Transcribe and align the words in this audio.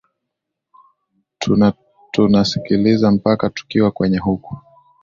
tuna 1.39 1.73
tunasikiliza 2.11 3.11
mpaka 3.11 3.49
tukiwa 3.49 3.91
kenya 3.91 4.19
huku 4.21 4.57